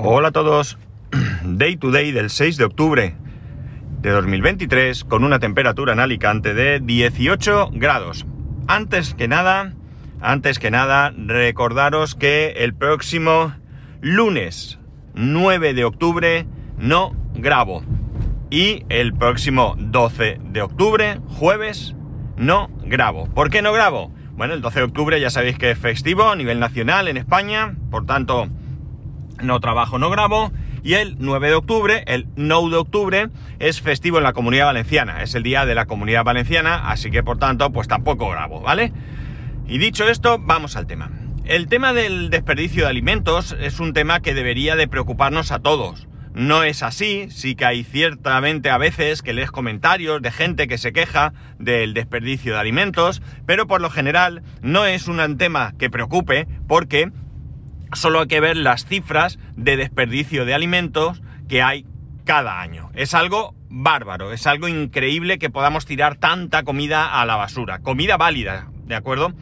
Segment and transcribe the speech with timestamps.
[0.00, 0.78] Hola a todos.
[1.42, 3.16] Day to day del 6 de octubre
[4.00, 8.24] de 2023 con una temperatura en Alicante de 18 grados.
[8.68, 9.74] Antes que nada,
[10.20, 13.52] antes que nada, recordaros que el próximo
[14.00, 14.78] lunes
[15.14, 16.46] 9 de octubre
[16.78, 17.82] no grabo.
[18.50, 21.96] Y el próximo 12 de octubre, jueves,
[22.36, 23.26] no grabo.
[23.34, 24.12] ¿Por qué no grabo?
[24.36, 27.74] Bueno, el 12 de octubre ya sabéis que es festivo a nivel nacional en España,
[27.90, 28.48] por tanto
[29.42, 30.52] no trabajo, no grabo.
[30.82, 33.28] Y el 9 de octubre, el 9 de octubre,
[33.58, 35.22] es festivo en la comunidad valenciana.
[35.22, 38.92] Es el día de la comunidad valenciana, así que por tanto, pues tampoco grabo, ¿vale?
[39.66, 41.10] Y dicho esto, vamos al tema.
[41.44, 46.06] El tema del desperdicio de alimentos es un tema que debería de preocuparnos a todos.
[46.34, 50.78] No es así, sí que hay ciertamente a veces que lees comentarios de gente que
[50.78, 55.90] se queja del desperdicio de alimentos, pero por lo general no es un tema que
[55.90, 57.10] preocupe porque
[57.92, 61.86] solo hay que ver las cifras de desperdicio de alimentos que hay
[62.24, 62.90] cada año.
[62.94, 67.80] Es algo bárbaro, es algo increíble que podamos tirar tanta comida a la basura.
[67.80, 69.32] Comida válida, ¿de acuerdo?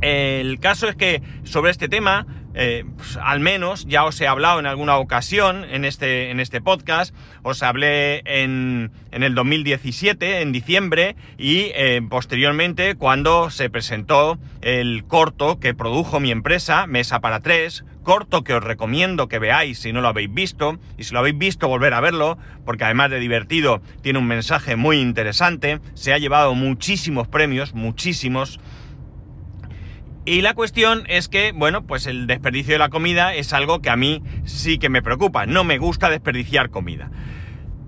[0.00, 4.58] El caso es que sobre este tema eh, pues, al menos ya os he hablado
[4.58, 10.52] en alguna ocasión en este, en este podcast, os hablé en, en el 2017, en
[10.52, 17.40] diciembre, y eh, posteriormente cuando se presentó el corto que produjo mi empresa, Mesa para
[17.40, 21.20] Tres, corto que os recomiendo que veáis si no lo habéis visto, y si lo
[21.20, 26.12] habéis visto volver a verlo, porque además de divertido tiene un mensaje muy interesante, se
[26.12, 28.58] ha llevado muchísimos premios, muchísimos,
[30.26, 33.90] y la cuestión es que, bueno, pues el desperdicio de la comida es algo que
[33.90, 35.46] a mí sí que me preocupa.
[35.46, 37.10] No me gusta desperdiciar comida.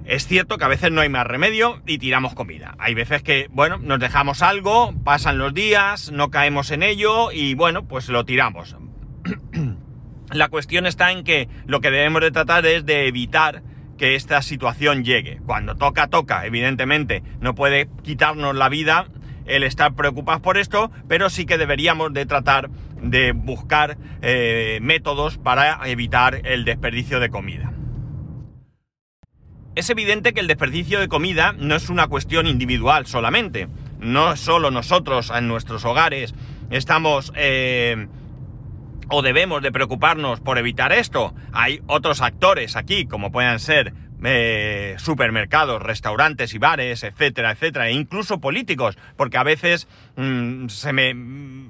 [0.05, 2.75] Es cierto que a veces no hay más remedio y tiramos comida.
[2.79, 7.55] Hay veces que, bueno, nos dejamos algo, pasan los días, no caemos en ello y,
[7.55, 8.77] bueno, pues lo tiramos.
[10.33, 13.63] la cuestión está en que lo que debemos de tratar es de evitar
[13.99, 15.41] que esta situación llegue.
[15.47, 17.23] Cuando toca, toca, evidentemente.
[17.41, 19.07] No puede quitarnos la vida
[19.47, 22.71] el estar preocupados por esto, pero sí que deberíamos de tratar
[23.03, 27.73] de buscar eh, métodos para evitar el desperdicio de comida.
[29.75, 33.69] Es evidente que el desperdicio de comida no es una cuestión individual solamente.
[34.01, 36.35] No solo nosotros en nuestros hogares
[36.71, 38.07] estamos eh,
[39.09, 41.35] o debemos de preocuparnos por evitar esto.
[41.53, 43.95] Hay otros actores aquí, como puedan ser
[44.99, 51.15] supermercados, restaurantes y bares, etcétera, etcétera, e incluso políticos, porque a veces mm, se me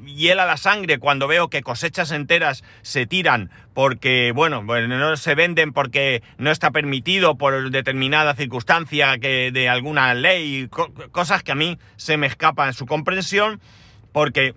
[0.04, 5.72] hiela la sangre cuando veo que cosechas enteras se tiran porque, bueno, no se venden
[5.72, 10.68] porque no está permitido por determinada circunstancia que de alguna ley,
[11.10, 13.60] cosas que a mí se me escapan su comprensión,
[14.12, 14.54] porque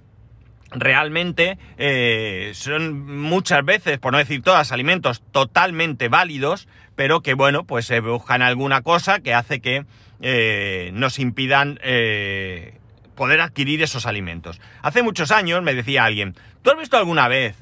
[0.76, 7.66] realmente eh, son muchas veces, por no decir todas, alimentos totalmente válidos, pero que bueno,
[7.66, 9.86] pues se buscan alguna cosa que hace que
[10.22, 12.78] eh, nos impidan eh,
[13.16, 14.62] poder adquirir esos alimentos.
[14.82, 17.56] Hace muchos años me decía alguien, ¿tú has visto alguna vez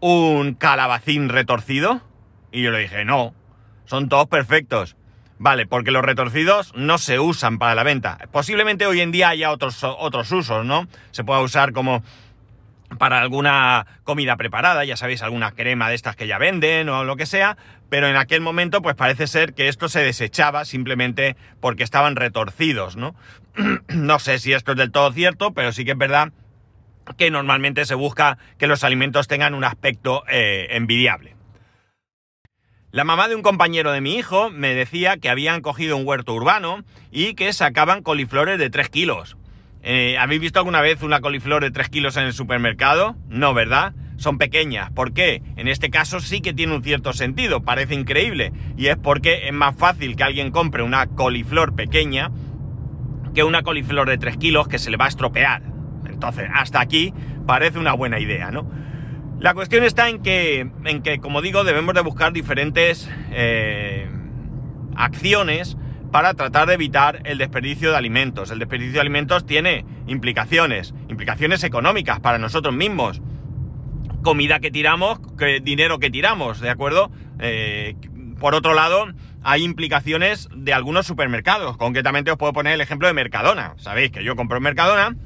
[0.00, 2.00] un calabacín retorcido?
[2.50, 3.34] Y yo le dije, no,
[3.84, 4.96] son todos perfectos.
[5.38, 8.16] Vale, porque los retorcidos no se usan para la venta.
[8.30, 10.86] Posiblemente hoy en día haya otros, otros usos, ¿no?
[11.10, 12.04] Se pueda usar como
[12.98, 17.16] para alguna comida preparada, ya sabéis, alguna crema de estas que ya venden o lo
[17.16, 17.56] que sea,
[17.88, 22.96] pero en aquel momento pues parece ser que esto se desechaba simplemente porque estaban retorcidos,
[22.96, 23.14] ¿no?
[23.88, 26.32] no sé si esto es del todo cierto, pero sí que es verdad
[27.16, 31.36] que normalmente se busca que los alimentos tengan un aspecto eh, envidiable.
[32.92, 36.34] La mamá de un compañero de mi hijo me decía que habían cogido un huerto
[36.34, 39.36] urbano y que sacaban coliflores de 3 kilos.
[39.84, 43.16] Eh, ¿Habéis visto alguna vez una coliflor de 3 kilos en el supermercado?
[43.28, 43.94] No, ¿verdad?
[44.16, 44.92] Son pequeñas.
[44.92, 45.42] ¿Por qué?
[45.56, 48.52] En este caso sí que tiene un cierto sentido, parece increíble.
[48.76, 52.30] Y es porque es más fácil que alguien compre una coliflor pequeña
[53.34, 55.62] que una coliflor de 3 kilos que se le va a estropear.
[56.06, 57.12] Entonces, hasta aquí
[57.46, 58.70] parece una buena idea, ¿no?
[59.40, 64.08] La cuestión está en que, en que como digo, debemos de buscar diferentes eh,
[64.94, 65.76] acciones
[66.12, 68.50] para tratar de evitar el desperdicio de alimentos.
[68.50, 73.22] El desperdicio de alimentos tiene implicaciones, implicaciones económicas para nosotros mismos.
[74.22, 75.18] Comida que tiramos,
[75.62, 77.10] dinero que tiramos, ¿de acuerdo?
[77.40, 77.96] Eh,
[78.38, 79.06] por otro lado,
[79.42, 81.78] hay implicaciones de algunos supermercados.
[81.78, 83.74] Concretamente os puedo poner el ejemplo de Mercadona.
[83.78, 85.16] Sabéis que yo compro en Mercadona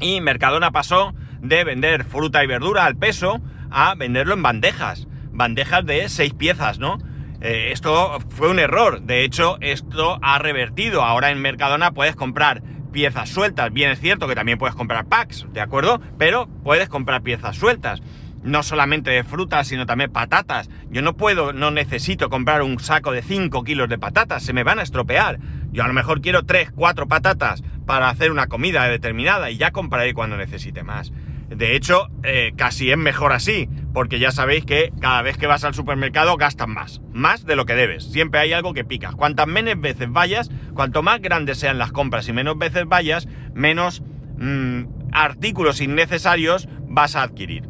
[0.00, 3.40] y Mercadona pasó de vender fruta y verdura al peso
[3.70, 5.06] a venderlo en bandejas.
[5.32, 6.98] Bandejas de seis piezas, ¿no?
[7.40, 9.02] Eh, esto fue un error.
[9.02, 11.02] De hecho, esto ha revertido.
[11.02, 12.62] Ahora en Mercadona puedes comprar
[12.92, 13.72] piezas sueltas.
[13.72, 16.00] Bien es cierto que también puedes comprar packs, ¿de acuerdo?
[16.18, 18.02] Pero puedes comprar piezas sueltas.
[18.42, 20.70] no solamente de frutas, sino también patatas.
[20.90, 24.62] Yo no puedo, no necesito comprar un saco de 5 kilos de patatas, se me
[24.62, 25.38] van a estropear.
[25.72, 29.72] Yo a lo mejor quiero 3, 4 patatas para hacer una comida determinada y ya
[29.72, 31.12] compraré cuando necesite más.
[31.48, 35.64] De hecho, eh, casi es mejor así, porque ya sabéis que cada vez que vas
[35.64, 38.04] al supermercado gastas más, más de lo que debes.
[38.04, 39.12] Siempre hay algo que pica.
[39.12, 44.02] Cuantas menos veces vayas, cuanto más grandes sean las compras y menos veces vayas, menos
[44.38, 47.64] mm, artículos innecesarios vas a adquirir.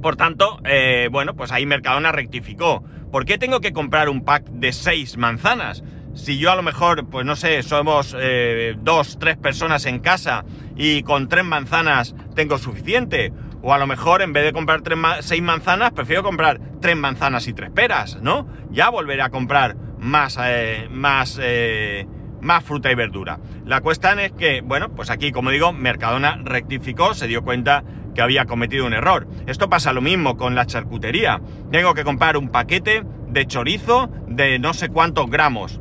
[0.00, 2.82] Por tanto, eh, bueno, pues ahí Mercadona rectificó.
[3.12, 5.84] ¿Por qué tengo que comprar un pack de 6 manzanas?
[6.14, 10.44] Si yo a lo mejor, pues no sé, somos eh, dos, tres personas en casa
[10.76, 13.32] y con tres manzanas tengo suficiente.
[13.62, 14.82] O a lo mejor en vez de comprar
[15.20, 18.46] seis manzanas, prefiero comprar tres manzanas y tres peras, ¿no?
[18.70, 22.06] Ya volveré a comprar más, eh, más, eh,
[22.40, 23.38] más fruta y verdura.
[23.64, 28.20] La cuestión es que, bueno, pues aquí, como digo, Mercadona rectificó, se dio cuenta que
[28.20, 29.28] había cometido un error.
[29.46, 31.40] Esto pasa lo mismo con la charcutería.
[31.70, 35.80] Tengo que comprar un paquete de chorizo de no sé cuántos gramos.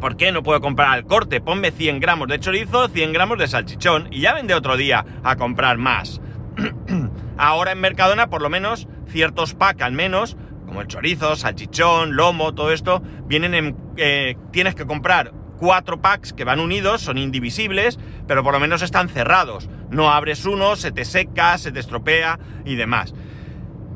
[0.00, 1.40] ¿Por qué no puedo comprar al corte?
[1.40, 5.36] Ponme 100 gramos de chorizo, 100 gramos de salchichón y ya vende otro día a
[5.36, 6.20] comprar más.
[7.36, 10.36] Ahora en Mercadona, por lo menos, ciertos packs al menos,
[10.66, 13.76] como el chorizo, salchichón, lomo, todo esto, vienen en...
[13.96, 18.82] Eh, tienes que comprar cuatro packs que van unidos, son indivisibles, pero por lo menos
[18.82, 19.68] están cerrados.
[19.90, 23.14] No abres uno, se te seca, se te estropea y demás.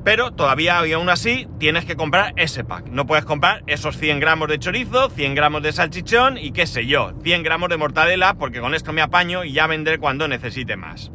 [0.05, 2.87] Pero todavía aún así tienes que comprar ese pack.
[2.89, 6.87] No puedes comprar esos 100 gramos de chorizo, 100 gramos de salchichón y qué sé
[6.87, 10.77] yo, 100 gramos de mortadela porque con esto me apaño y ya vendré cuando necesite
[10.77, 11.11] más.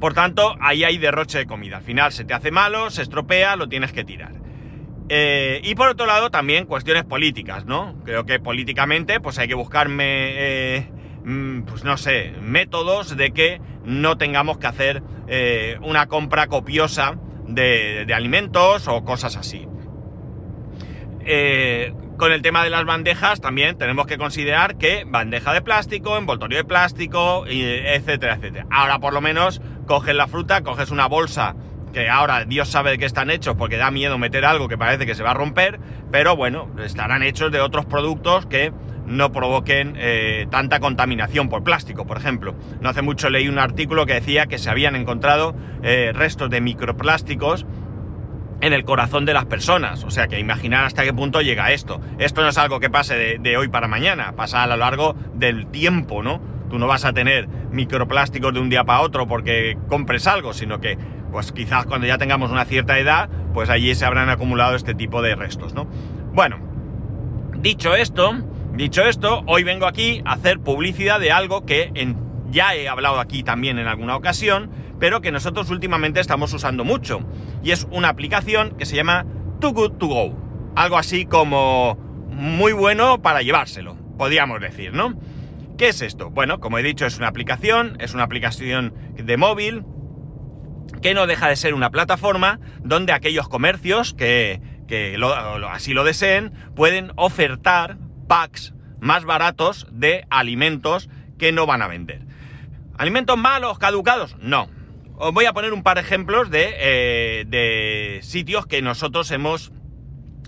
[0.00, 1.78] Por tanto, ahí hay derroche de comida.
[1.78, 4.32] Al final se te hace malo, se estropea, lo tienes que tirar.
[5.08, 7.94] Eh, y por otro lado, también cuestiones políticas, ¿no?
[8.04, 10.90] Creo que políticamente, pues hay que buscarme, eh,
[11.24, 17.16] mm, pues no sé, métodos de que no tengamos que hacer eh, una compra copiosa
[17.46, 19.66] de, alimentos o cosas así.
[22.16, 26.56] Con el tema de las bandejas también tenemos que considerar que bandeja de plástico, envoltorio
[26.56, 28.66] de plástico, etcétera, etcétera.
[28.70, 31.56] Ahora por lo menos coges la fruta, coges una bolsa
[31.92, 35.04] que ahora Dios sabe de qué están hechos porque da miedo meter algo que parece
[35.04, 35.78] que se va a romper,
[36.10, 38.72] pero bueno, estarán hechos de otros productos que
[39.06, 42.54] no provoquen eh, tanta contaminación por plástico, por ejemplo.
[42.80, 46.62] No hace mucho leí un artículo que decía que se habían encontrado eh, restos de
[46.62, 47.66] microplásticos
[48.60, 50.04] en el corazón de las personas.
[50.04, 52.00] O sea que imaginar hasta qué punto llega esto.
[52.18, 55.66] Esto no es algo que pase de, hoy para mañana, pasa a lo largo del
[55.66, 56.40] tiempo, ¿no?
[56.70, 60.80] Tú no vas a tener microplásticos de un día para otro porque compres algo, sino
[60.80, 60.98] que
[61.30, 65.22] pues quizás cuando ya tengamos una cierta edad, pues allí se habrán acumulado este tipo
[65.22, 65.86] de restos, ¿no?
[66.32, 66.58] Bueno,
[67.60, 68.34] dicho esto,
[68.76, 71.90] Dicho esto, hoy vengo aquí a hacer publicidad de algo que
[72.50, 77.20] ya he hablado aquí también en alguna ocasión, pero que nosotros últimamente estamos usando mucho.
[77.62, 79.26] Y es una aplicación que se llama
[79.60, 80.72] Too Good To Go.
[80.76, 81.96] Algo así como
[82.30, 85.18] muy bueno para llevárselo, podríamos decir, ¿no?
[85.78, 86.30] ¿Qué es esto?
[86.30, 89.84] Bueno, como he dicho, es una aplicación, es una aplicación de móvil,
[91.02, 94.60] que no deja de ser una plataforma donde aquellos comercios que,
[95.70, 102.22] así lo deseen pueden ofertar packs más baratos de alimentos que no van a vender.
[102.96, 104.36] ¿Alimentos malos, caducados?
[104.40, 104.68] No.
[105.18, 109.72] Os voy a poner un par de ejemplos de, eh, de sitios que nosotros hemos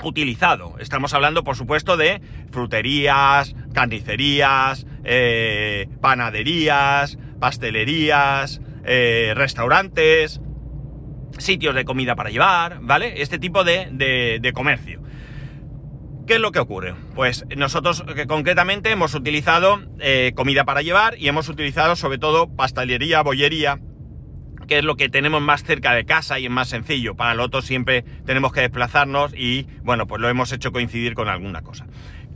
[0.04, 0.75] utilizado.
[0.78, 2.20] Estamos hablando, por supuesto, de
[2.50, 10.42] fruterías, carnicerías, eh, panaderías, pastelerías, eh, restaurantes,
[11.38, 13.22] sitios de comida para llevar, ¿vale?
[13.22, 13.88] Este tipo de,
[14.38, 15.00] de comercio.
[16.26, 16.94] ¿Qué es lo que ocurre?
[17.14, 19.80] Pues nosotros que concretamente hemos utilizado
[20.34, 23.80] comida para llevar y hemos utilizado sobre todo pastelería, bollería,
[24.68, 27.16] que es lo que tenemos más cerca de casa y es más sencillo.
[27.16, 31.28] Para lo otro siempre tenemos que desplazarnos y bueno, pues lo hemos hecho coincidir con
[31.28, 31.87] alguna cosa.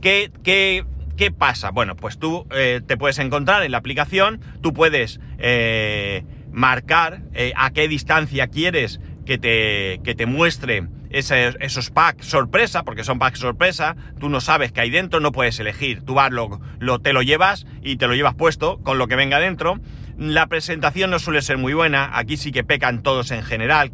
[0.01, 0.83] ¿Qué, qué,
[1.15, 1.69] qué pasa?
[1.69, 7.21] Bueno, pues tú eh, te puedes encontrar en la aplicación, tú puedes eh, marcar
[7.55, 13.39] a qué distancia quieres que te, que te muestre esos packs sorpresa, porque son packs
[13.39, 16.59] sorpresa, tú no sabes qué hay dentro, no puedes elegir, tú vas, lo,
[16.99, 19.79] te lo llevas y te lo llevas puesto con lo que venga dentro.
[20.17, 23.91] La presentación no suele ser muy buena, aquí sí que pecan todos en general,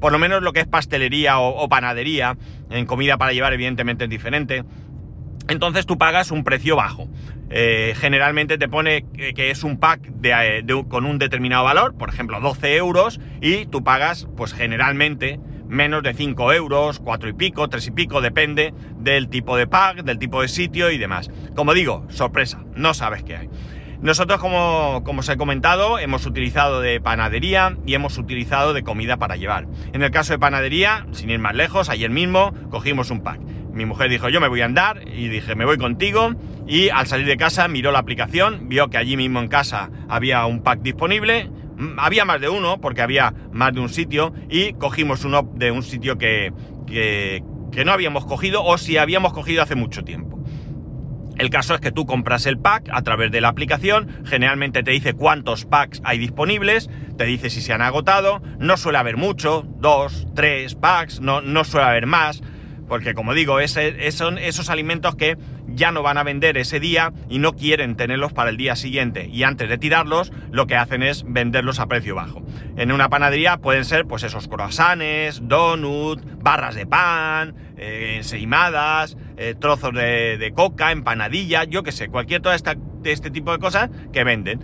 [0.00, 2.36] por lo menos lo que es pastelería o, panadería,
[2.70, 4.64] en comida para llevar evidentemente es diferente.
[5.48, 7.08] Entonces tú pagas un precio bajo.
[7.50, 12.40] Eh, generalmente te pone que es un pack de, con un determinado valor, por ejemplo
[12.40, 17.86] 12 euros, y tú pagas pues generalmente menos de 5 euros, 4 y pico, 3
[17.86, 21.30] y pico, depende del tipo de pack, del tipo de sitio y demás.
[21.54, 23.48] Como digo, sorpresa, no sabes qué hay.
[24.02, 29.18] Nosotros, como, como os he comentado, hemos utilizado de panadería y hemos utilizado de comida
[29.18, 29.66] para llevar.
[29.92, 33.40] En el caso de panadería, sin ir más lejos, ayer mismo cogimos un pack.
[33.74, 36.30] Mi mujer dijo, yo me voy a andar, y dije, me voy contigo,
[36.66, 40.46] y al salir de casa miró la aplicación, vio que allí mismo en casa había
[40.46, 44.72] un pack disponible, mm, había más de uno, porque había más de un sitio, y
[44.72, 46.54] cogimos uno de un sitio que,
[46.86, 50.39] que, que no habíamos cogido, o si habíamos cogido hace mucho tiempo.
[51.40, 54.90] El caso es que tú compras el pack a través de la aplicación, generalmente te
[54.90, 59.64] dice cuántos packs hay disponibles, te dice si se han agotado, no suele haber mucho,
[59.78, 62.42] dos, tres packs, no, no suele haber más,
[62.90, 63.56] porque como digo,
[64.10, 68.32] son esos alimentos que ya no van a vender ese día y no quieren tenerlos
[68.32, 69.28] para el día siguiente.
[69.28, 72.42] Y antes de tirarlos, lo que hacen es venderlos a precio bajo.
[72.76, 79.54] En una panadería pueden ser pues esos croissants, donuts, barras de pan, eh, enseimadas, eh,
[79.58, 84.60] trozos de, coca, empanadilla, yo qué sé, cualquier todo este tipo de cosas que venden.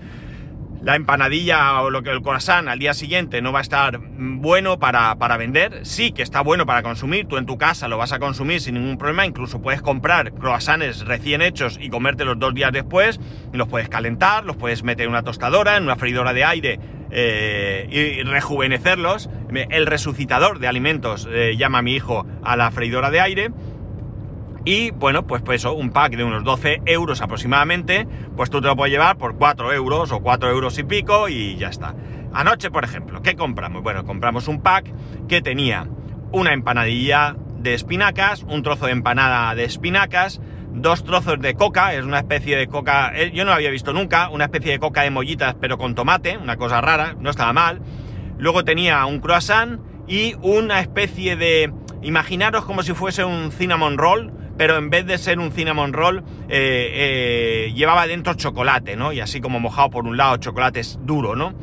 [0.83, 4.79] La empanadilla o lo que el croissant al día siguiente no va a estar bueno
[4.79, 5.85] para, para, vender.
[5.85, 7.27] Sí que está bueno para consumir.
[7.27, 9.27] Tú en tu casa lo vas a consumir sin ningún problema.
[9.27, 13.19] Incluso puedes comprar croissants recién hechos y comértelos dos días después.
[13.53, 16.79] Los puedes calentar, los puedes meter en una tostadora, en una freidora de aire
[17.11, 19.29] eh, y rejuvenecerlos.
[19.71, 23.51] El resucitador de alimentos eh, llama a mi hijo a la freidora de aire.
[24.67, 28.67] Y bueno, pues, pues eso, un pack de unos 12 euros aproximadamente, pues tú te
[28.67, 31.95] lo puedes llevar por 4 euros o 4 euros y pico y ya está.
[32.33, 33.85] Anoche, por ejemplo, ¿qué compramos?
[33.85, 34.93] Bueno, compramos un pack
[35.29, 35.87] que tenía
[36.33, 40.41] una empanadilla de espinacas, un trozo de empanada de espinacas,
[40.73, 43.93] dos trozos de coca, es una especie de coca, eh, yo no lo había visto
[43.93, 47.53] nunca, una especie de coca de mollitas pero con tomate, una cosa rara, no estaba
[47.53, 47.83] mal.
[48.37, 54.33] Luego tenía un croissant y una especie de, imaginaros como si fuese un cinnamon roll,
[54.57, 56.91] pero en vez de ser un cinnamon roll, eh,
[57.69, 59.13] eh, llevaba dentro chocolate, ¿no?
[59.13, 61.55] Y así como mojado por un lado, chocolate es duro, ¿no?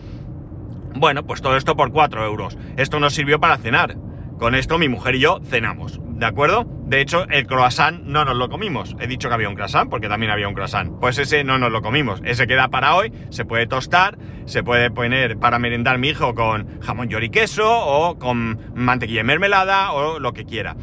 [0.96, 2.58] Bueno, pues todo esto por 4 euros.
[2.78, 3.98] Esto nos sirvió para cenar.
[4.38, 6.66] Con esto mi mujer y yo cenamos, ¿de acuerdo?
[6.86, 8.96] De hecho, el croissant no nos lo comimos.
[9.00, 10.92] He dicho que había un croissant porque también había un croissant.
[11.00, 12.22] Pues ese no nos lo comimos.
[12.26, 16.82] Ese queda para hoy, se puede tostar, se puede poner para merendar mi hijo con
[16.82, 20.76] jamón york y queso o con mantequilla y mermelada o lo que quiera.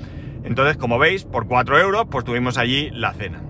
[0.45, 3.43] Entonces, como veis, por 4 euros, pues tuvimos allí la cena.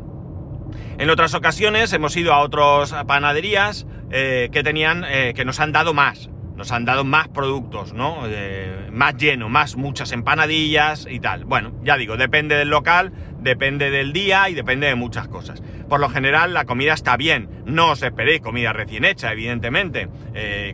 [0.98, 5.72] En otras ocasiones hemos ido a otras panaderías eh, que tenían, eh, que nos han
[5.72, 8.24] dado más, nos han dado más productos, ¿no?
[8.26, 11.46] Eh, más lleno, más muchas empanadillas y tal.
[11.46, 15.62] Bueno, ya digo, depende del local, depende del día y depende de muchas cosas.
[15.88, 20.08] Por lo general la comida está bien, no os esperéis comida recién hecha, evidentemente.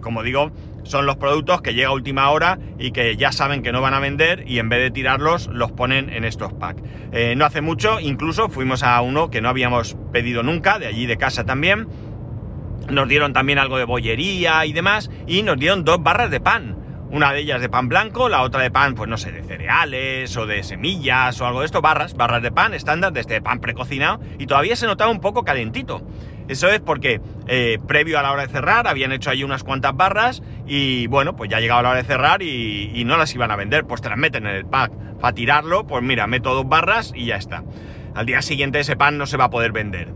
[0.01, 0.51] como digo,
[0.89, 3.95] son los productos que llega a última hora y que ya saben que no van
[3.95, 6.83] a vender y en vez de tirarlos los ponen en estos packs.
[7.13, 11.07] Eh, no hace mucho incluso fuimos a uno que no habíamos pedido nunca, de allí
[11.07, 11.89] de casa también.
[12.89, 16.77] Nos dieron también algo de bollería y demás y nos dieron dos barras de pan.
[17.09, 20.37] Una de ellas de pan blanco, la otra de pan, pues no sé, de cereales
[20.37, 23.61] o de semillas o algo de esto, barras, barras de pan estándar, de este pan
[23.61, 26.03] precocinado, y todavía se notaba un poco calentito.
[26.49, 29.97] Eso es porque eh, previo a la hora de cerrar habían hecho ahí unas cuantas
[29.97, 33.57] barras y bueno, pues ya llegaba la hora de cerrar y, no las iban a
[33.57, 34.93] vender, pues te las meten en el pack.
[35.21, 37.65] Para tirarlo, pues mira, meto dos barras y ya está.
[38.15, 40.13] Al día siguiente ese pan no se va a poder vender.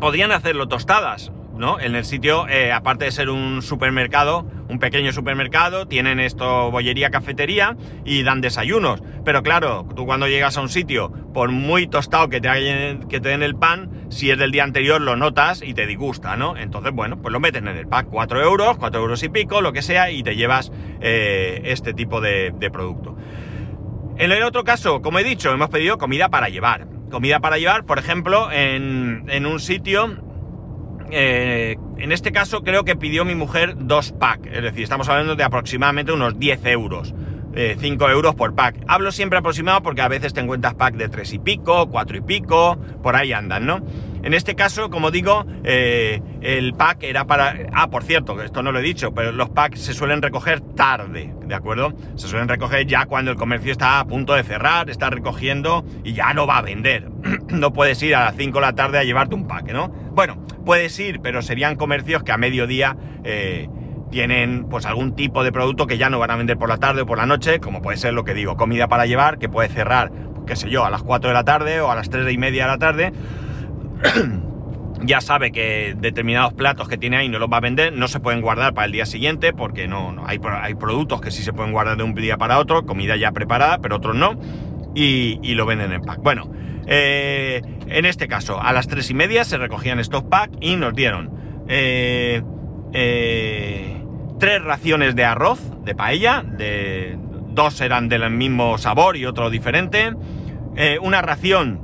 [0.00, 1.78] Podrían hacerlo tostadas, ¿no?
[1.80, 7.10] En el sitio, eh, aparte de ser un supermercado, un pequeño supermercado, tienen esto bollería,
[7.10, 9.02] cafetería y dan desayunos.
[9.24, 13.28] Pero claro, tú cuando llegas a un sitio, por muy tostado que te, que te
[13.28, 16.56] den el pan, si es del día anterior lo notas y te disgusta, ¿no?
[16.56, 19.72] Entonces, bueno, pues lo meten en el pack, 4 euros, 4 euros y pico, lo
[19.72, 23.16] que sea, y te llevas eh, este tipo de, producto.
[24.16, 26.86] En el otro caso, como he dicho, hemos pedido comida para llevar.
[27.10, 30.33] Comida para llevar, por ejemplo, en, en un sitio
[31.10, 35.36] eh, en este caso creo que pidió mi mujer dos packs, es decir, estamos hablando
[35.36, 37.14] de aproximadamente unos 10 euros.
[37.54, 38.76] 5 eh, euros por pack.
[38.88, 42.20] Hablo siempre aproximado porque a veces te encuentras pack de 3 y pico, 4 y
[42.20, 43.80] pico, por ahí andan, ¿no?
[44.24, 47.58] En este caso, como digo, eh, el pack era para...
[47.74, 51.34] Ah, por cierto, esto no lo he dicho, pero los packs se suelen recoger tarde,
[51.44, 51.92] ¿de acuerdo?
[52.16, 56.14] Se suelen recoger ya cuando el comercio está a punto de cerrar, está recogiendo y
[56.14, 57.10] ya no va a vender.
[57.50, 59.88] no puedes ir a las 5 de la tarde a llevarte un pack, ¿no?
[59.88, 63.68] Bueno, puedes ir, pero serían comercios que a mediodía eh,
[64.14, 67.02] tienen pues algún tipo de producto que ya no van a vender por la tarde
[67.02, 69.68] o por la noche, como puede ser lo que digo, comida para llevar, que puede
[69.68, 70.12] cerrar,
[70.46, 72.62] qué sé yo, a las 4 de la tarde o a las 3 y media
[72.66, 73.12] de la tarde.
[75.02, 78.20] ya sabe que determinados platos que tiene ahí no los va a vender, no se
[78.20, 81.52] pueden guardar para el día siguiente, porque no, no hay, hay productos que sí se
[81.52, 84.38] pueden guardar de un día para otro, comida ya preparada, pero otros no,
[84.94, 86.22] y, y lo venden en pack.
[86.22, 86.52] Bueno,
[86.86, 90.94] eh, en este caso, a las tres y media se recogían estos packs y nos
[90.94, 92.42] dieron eh,
[92.92, 94.03] eh,
[94.44, 97.16] tres raciones de arroz, de paella, de,
[97.52, 100.12] dos eran del mismo sabor y otro diferente,
[100.76, 101.80] eh, una ración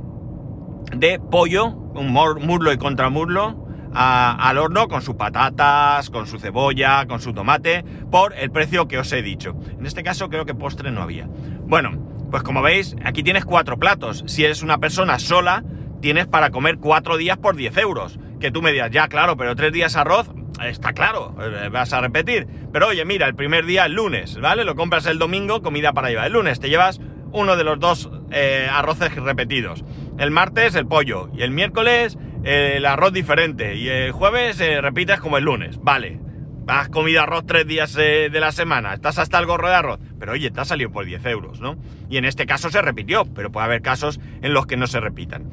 [0.94, 7.22] de pollo, un muslo y contramuslo, al horno con sus patatas, con su cebolla, con
[7.22, 9.56] su tomate, por el precio que os he dicho.
[9.78, 11.30] En este caso creo que postre no había.
[11.62, 11.92] Bueno,
[12.30, 14.22] pues como veis, aquí tienes cuatro platos.
[14.26, 15.64] Si eres una persona sola,
[16.02, 18.18] tienes para comer cuatro días por 10 euros.
[18.38, 20.30] Que tú me digas, ya claro, pero tres días arroz,
[20.68, 22.46] está claro, eh, vas a repetir.
[22.72, 24.64] Pero oye, mira, el primer día el lunes, ¿vale?
[24.64, 26.26] Lo compras el domingo, comida para llevar.
[26.26, 27.00] El lunes te llevas
[27.32, 29.84] uno de los dos eh, arroces repetidos.
[30.18, 35.20] El martes el pollo y el miércoles el arroz diferente y el jueves eh, repites
[35.20, 35.78] como el lunes.
[35.82, 36.20] Vale,
[36.66, 40.32] has comido arroz tres días de la semana, estás hasta el gorro de arroz, pero
[40.32, 41.76] oye, te ha salido por 10 euros, ¿no?
[42.08, 45.00] Y en este caso se repitió, pero puede haber casos en los que no se
[45.00, 45.50] repitan.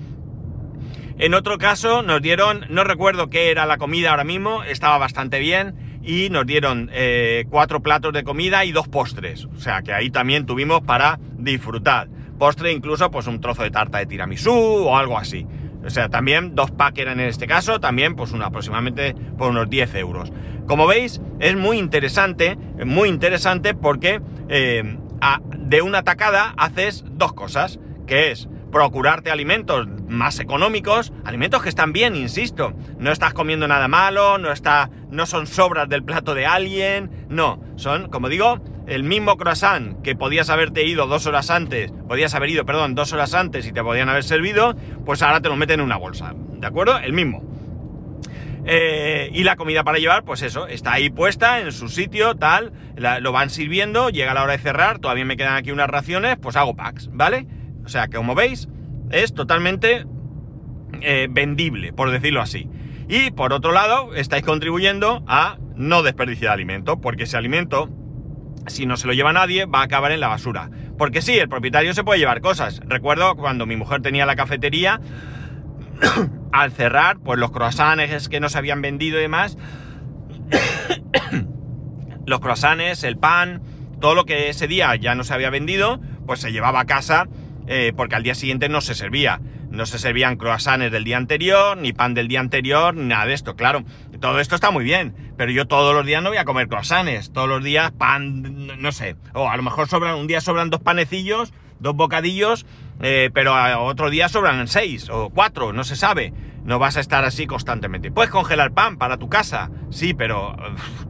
[1.20, 5.40] En otro caso nos dieron, no recuerdo qué era la comida ahora mismo, estaba bastante
[5.40, 9.46] bien y nos dieron eh, cuatro platos de comida y dos postres.
[9.46, 12.08] O sea que ahí también tuvimos para disfrutar.
[12.38, 15.48] Postre incluso pues un trozo de tarta de tiramisú o algo así.
[15.84, 19.68] O sea, también dos packs eran en este caso, también pues una, aproximadamente por unos
[19.72, 20.32] 10 euros.
[20.68, 24.98] Como veis, es muy interesante, muy interesante porque eh,
[25.58, 31.94] de una tacada haces dos cosas, que es procurarte alimentos más económicos, alimentos que están
[31.94, 32.74] bien, insisto.
[33.00, 37.62] No estás comiendo nada malo, no, está, no son sobras del plato de alguien, no,
[37.76, 42.50] son, como digo, el mismo croissant que podías haberte ido dos horas antes, podías haber
[42.50, 45.82] ido, perdón, dos horas antes y te podían haber servido, pues ahora te lo meten
[45.82, 46.98] en una bolsa, ¿de acuerdo?
[46.98, 47.44] El mismo.
[48.70, 52.74] Eh, y la comida para llevar, pues eso, está ahí puesta en su sitio, tal,
[53.22, 56.58] lo van sirviendo, llega la hora de cerrar, todavía me quedan aquí unas raciones, pues
[56.58, 57.48] hago packs, ¿vale?
[57.88, 58.68] O sea que como veis,
[59.12, 60.06] es totalmente
[61.00, 62.70] eh, vendible, por decirlo así.
[63.08, 67.90] Y por otro lado, estáis contribuyendo a no desperdiciar alimento, porque ese alimento,
[68.68, 70.70] si no se lo lleva nadie, va a acabar en la basura.
[70.98, 72.82] Porque sí, el propietario se puede llevar cosas.
[72.86, 75.00] Recuerdo cuando mi mujer tenía la cafetería,
[76.52, 79.58] al cerrar, pues los croissants que no se habían vendido y demás,
[82.26, 83.62] los croissants, el pan,
[84.02, 87.30] todo lo que ese día ya no se había vendido, pues se llevaba a casa
[87.68, 89.42] eh, porque al día siguiente no se servía.
[89.70, 93.56] No se servían croissants del día anterior, ni pan del día anterior, nada de esto,
[93.56, 93.84] claro.
[94.22, 97.32] Todo esto está muy bien, pero yo todos los días no voy a comer croissants,
[97.34, 99.18] todos los días pan, no sé.
[99.34, 102.66] O a lo mejor sobran, un día sobran dos panecillos, dos bocadillos,
[103.02, 103.54] eh, pero
[103.84, 106.34] otro día sobran seis o cuatro, no se sabe.
[106.64, 108.12] No vas a estar así constantemente.
[108.12, 110.56] Puedes congelar pan para tu casa, sí, pero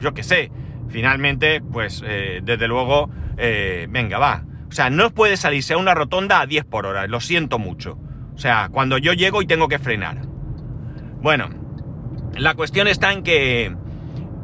[0.00, 0.50] yo qué sé.
[0.88, 6.40] Finalmente, pues eh, desde luego, venga, va, o sea, no puede salirse a una rotonda
[6.40, 7.98] a 10 por hora, lo siento mucho.
[8.34, 10.22] O sea, cuando yo llego y tengo que frenar.
[11.20, 11.48] Bueno,
[12.36, 13.74] la cuestión está en que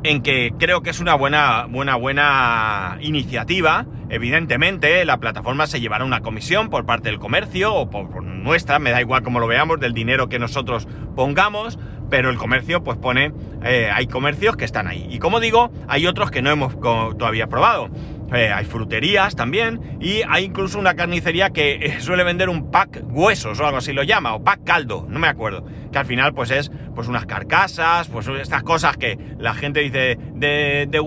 [0.04, 3.86] en que creo que es una buena, buena, buena iniciativa.
[4.10, 8.90] Evidentemente, la plataforma se llevará una comisión por parte del comercio o por, nuestra, me
[8.90, 11.78] da igual como lo veamos, del dinero que nosotros pongamos,
[12.10, 13.32] pero el comercio pues pone,
[13.64, 15.06] eh, hay comercios que están ahí.
[15.10, 17.88] Y como digo, hay otros que no hemos todavía probado.
[18.34, 23.02] Eh, hay fruterías también y hay incluso una carnicería que eh, suele vender un pack
[23.08, 25.64] huesos o algo así lo llama, o pack caldo, no me acuerdo.
[25.92, 30.18] Que al final pues es pues unas carcasas, pues estas cosas que la gente dice,
[30.34, 30.98] de, de.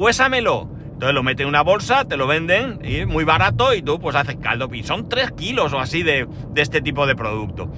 [0.97, 4.15] Entonces lo mete en una bolsa, te lo venden y muy barato y tú pues
[4.15, 4.69] haces caldo.
[4.73, 7.69] Y son 3 kilos o así de, de este tipo de producto.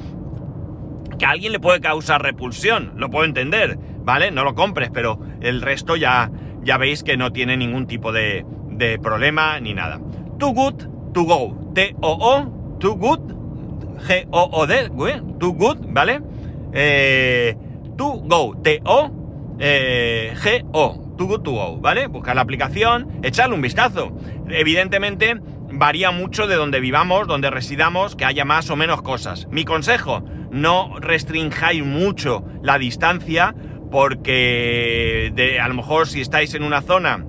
[1.17, 4.31] Que a alguien le puede causar repulsión, lo puedo entender, ¿vale?
[4.31, 6.31] No lo compres, pero el resto ya,
[6.61, 8.45] ya veis que no tiene ningún tipo de,
[8.79, 9.99] de problema ni nada.
[10.39, 11.71] Too good to go.
[11.75, 13.19] T-O-O, too good,
[14.07, 14.89] G-O-O-D,
[15.37, 16.21] too good, ¿vale?
[16.73, 17.55] Eh,
[17.97, 19.11] to go, T-O,
[19.59, 22.07] eh, G-O, too good to go, ¿vale?
[22.07, 24.13] Buscar la aplicación, echarle un vistazo.
[24.49, 25.37] Evidentemente
[25.71, 29.47] varía mucho de donde vivamos, donde residamos, que haya más o menos cosas.
[29.51, 33.53] Mi consejo, no restringáis mucho la distancia
[33.91, 37.25] porque a lo mejor si estáis en una zona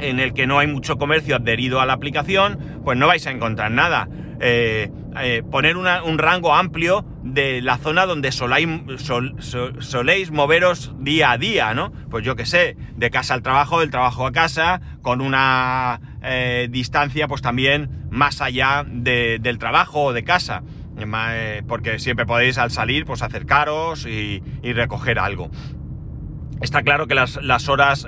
[0.00, 3.30] en el que no hay mucho comercio adherido a la aplicación, pues no vais a
[3.30, 4.08] encontrar nada.
[4.42, 4.90] Eh,
[5.22, 11.92] eh, poner un rango amplio de la zona donde soléis moveros día a día, ¿no?
[12.10, 16.68] Pues yo qué sé, de casa al trabajo, del trabajo a casa, con una eh,
[16.70, 20.62] distancia pues también más allá del trabajo o de casa.
[21.66, 25.50] porque siempre podéis al salir pues acercaros y, recoger algo.
[26.60, 28.06] Está claro que las, las horas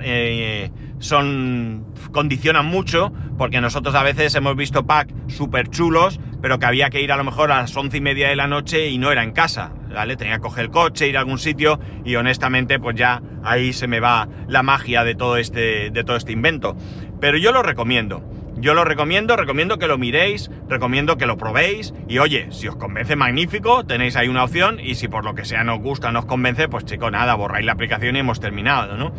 [0.99, 6.89] son condicionan mucho, porque nosotros a veces hemos visto packs súper chulos, pero que había
[6.89, 9.11] que ir a lo mejor a las once y media de la noche y no
[9.11, 10.15] era en casa, ¿vale?
[10.15, 13.87] Tenía que coger el coche, ir a algún sitio y honestamente pues ya ahí se
[13.87, 16.77] me va la magia de todo este, de todo este invento.
[17.19, 18.23] Pero yo lo recomiendo.
[18.63, 22.77] Yo lo recomiendo, recomiendo que lo miréis, recomiendo que lo probéis y oye, si os
[22.77, 26.23] convence magnífico, tenéis ahí una opción y si por lo que sea nos gusta, nos
[26.23, 29.11] convence, pues chico, nada, borráis la aplicación y hemos terminado, ¿no?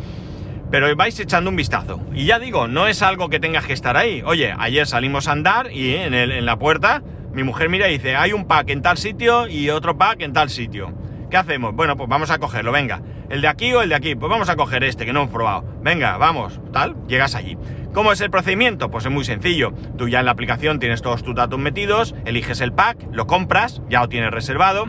[0.71, 2.01] Pero vais echando un vistazo.
[2.15, 4.23] Y ya digo, no es algo que tengas que estar ahí.
[4.25, 8.15] Oye, ayer salimos a andar y en, en la puerta mi mujer mira y dice,
[8.15, 10.91] hay un pack en tal sitio y otro pack en tal sitio.
[11.29, 11.75] ¿Qué hacemos?
[11.75, 13.01] Bueno, pues vamos a cogerlo, venga.
[13.29, 14.15] ¿El de aquí o el de aquí?
[14.15, 15.65] Pues vamos a coger este que no hemos probado.
[15.81, 17.57] Venga, vamos, tal, llegas allí.
[17.93, 18.91] ¿Cómo es el procedimiento?
[18.91, 19.73] Pues es muy sencillo.
[19.97, 23.81] Tú ya en la aplicación tienes todos tus datos metidos, eliges el pack, lo compras,
[23.89, 24.85] ya lo tienes reservado.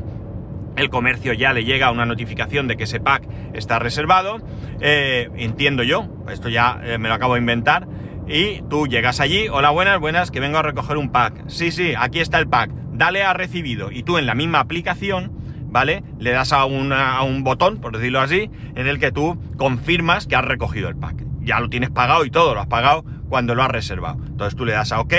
[0.77, 4.39] El comercio ya le llega una notificación de que ese pack está reservado.
[4.81, 7.89] Eh, entiendo yo, esto ya eh, me lo acabo de inventar.
[8.29, 11.45] Y tú llegas allí, hola, buenas, buenas, que vengo a recoger un pack.
[11.47, 12.73] Sí, sí, aquí está el pack.
[12.93, 13.91] Dale a recibido.
[13.91, 15.33] Y tú en la misma aplicación,
[15.69, 16.03] ¿vale?
[16.19, 20.37] Le das a, a un botón, por decirlo así, en el que tú confirmas que
[20.37, 23.63] has recogido el pack ya lo tienes pagado y todo, lo has pagado cuando lo
[23.63, 24.19] has reservado.
[24.27, 25.13] Entonces tú le das a OK,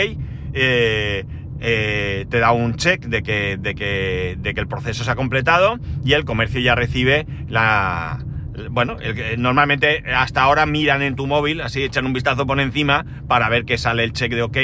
[0.54, 1.26] eh,
[1.60, 5.16] eh, te da un check de que, de, que, de que el proceso se ha
[5.16, 8.24] completado y el comercio ya recibe la...
[8.72, 8.98] Bueno,
[9.38, 13.66] normalmente hasta ahora miran en tu móvil, así echan un vistazo por encima para ver
[13.66, 14.58] que sale el check de OK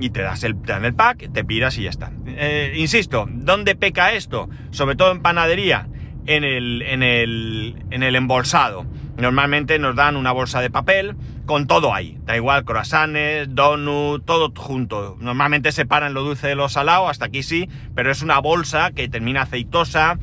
[0.00, 2.10] y te das el, te dan el pack, te piras y ya está.
[2.36, 4.48] Eh, insisto, ¿dónde peca esto?
[4.70, 5.88] Sobre todo en panadería,
[6.26, 8.86] en el, en el, en el embolsado.
[9.16, 11.16] Normalmente nos dan una bolsa de papel
[11.46, 12.18] con todo ahí.
[12.24, 15.16] Da igual, croissants, donut, todo junto.
[15.20, 19.08] Normalmente separan lo dulce de lo salado, hasta aquí sí, pero es una bolsa que
[19.08, 20.18] termina aceitosa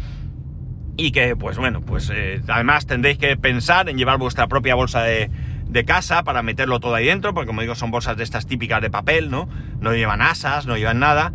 [0.98, 5.02] y que, pues bueno, pues eh, además tendréis que pensar en llevar vuestra propia bolsa
[5.04, 5.32] de,
[5.68, 8.82] de casa para meterlo todo ahí dentro, porque como digo, son bolsas de estas típicas
[8.82, 9.48] de papel, ¿no?
[9.80, 11.32] No llevan asas, no llevan nada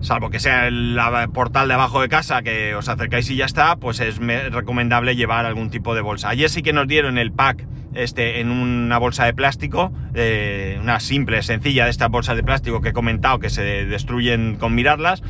[0.00, 0.98] salvo que sea el
[1.32, 5.46] portal de abajo de casa que os acercáis y ya está, pues es recomendable llevar
[5.46, 6.28] algún tipo de bolsa.
[6.28, 11.00] Ayer sí que nos dieron el pack este, en una bolsa de plástico, eh, una
[11.00, 15.22] simple, sencilla de estas bolsas de plástico que he comentado que se destruyen con mirarlas.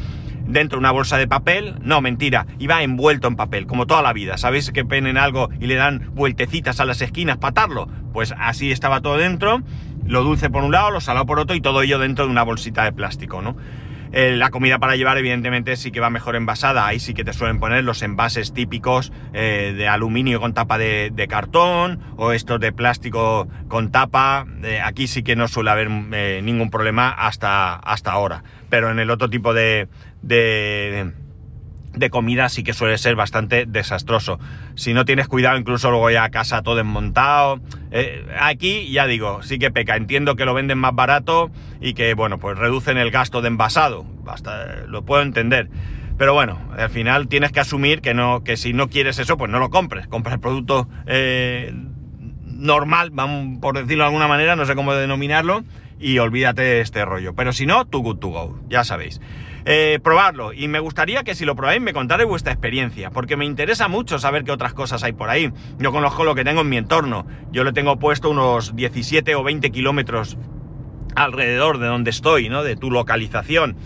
[0.45, 4.39] Dentro una bolsa de papel, no, mentira, iba envuelto en papel, como toda la vida.
[4.39, 7.87] ¿Sabéis que penen algo y le dan vueltecitas a las esquinas para atarlo?
[8.15, 9.61] Pues así estaba todo dentro,
[10.07, 12.45] lo dulce por un lado, lo salado por otro y todo ello dentro de una
[12.45, 13.57] bolsita de plástico, ¿no?
[14.13, 16.87] Eh, la comida para llevar, evidentemente, sí que va mejor envasada.
[16.87, 21.27] Ahí sí que te suelen poner los envases típicos eh, de aluminio con tapa de,
[21.29, 24.47] cartón o estos de plástico con tapa.
[24.63, 28.43] Eh, aquí sí que no suele haber ningún problema hasta, hasta ahora.
[28.71, 29.89] Pero en el otro tipo de,
[32.11, 34.39] comida sí que suele ser bastante desastroso.
[34.75, 37.61] Si no tienes cuidado, incluso luego ya a casa todo desmontado.
[37.91, 39.97] Eh, aquí ya digo, sí que peca.
[39.97, 44.05] Entiendo que lo venden más barato y que, bueno, pues reducen el gasto de envasado.
[44.25, 45.69] Basta, lo puedo entender.
[46.19, 49.51] Pero bueno, al final tienes que asumir que no, que si no quieres eso, pues
[49.51, 50.09] no lo compres.
[50.09, 51.73] Compra el producto eh,
[52.45, 55.63] normal, vamos, por decirlo de alguna manera, no sé cómo denominarlo,
[56.01, 57.35] y olvídate de este rollo.
[57.35, 59.21] Pero si no, too good to go, ya sabéis.
[59.71, 60.55] Eh, probarlo.
[60.55, 64.19] Y me gustaría que si lo probáis me contarais vuestra experiencia, porque me interesa mucho
[64.19, 65.53] saber qué otras cosas hay por ahí.
[65.79, 67.27] Yo conozco lo que tengo en mi entorno.
[67.53, 70.39] Yo le tengo puesto unos 17 o 20 kilómetros
[71.17, 72.63] alrededor de donde estoy, ¿no?
[72.63, 73.77] De tu localización.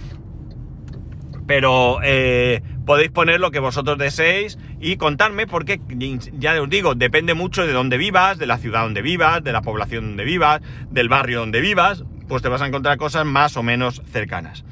[1.48, 5.80] Pero eh, podéis poner lo que vosotros deseéis y contarme porque,
[6.38, 9.62] ya os digo, depende mucho de dónde vivas, de la ciudad donde vivas, de la
[9.62, 10.60] población donde vivas,
[10.92, 14.64] del barrio donde vivas, pues te vas a encontrar cosas más o menos cercanas.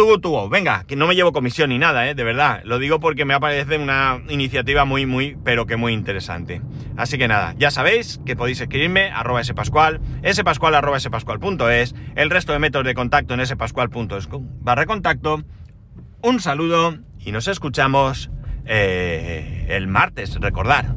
[0.00, 2.14] Tuvo, tuvo, venga, que no me llevo comisión ni nada, ¿eh?
[2.14, 2.62] de verdad.
[2.64, 6.62] Lo digo porque me aparece una iniciativa muy, muy, pero que muy interesante.
[6.96, 10.00] Así que nada, ya sabéis que podéis escribirme arroba spascual,
[10.32, 14.26] spascual arroba el resto de métodos de contacto en spascual.es
[14.62, 15.44] barra contacto.
[16.22, 18.30] Un saludo y nos escuchamos
[18.64, 20.94] eh, el martes, recordar.